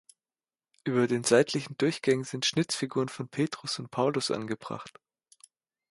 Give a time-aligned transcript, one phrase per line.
[0.83, 4.99] Über den seitlichen Durchgängen sind Schnitzfiguren von Petrus und Paulus angebracht.